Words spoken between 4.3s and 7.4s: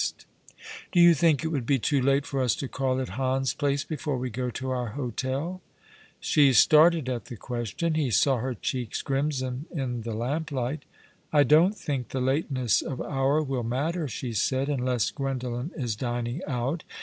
go to our hotel?" She started at the